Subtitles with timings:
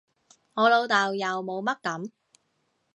[0.55, 2.11] 我老豆又冇乜噉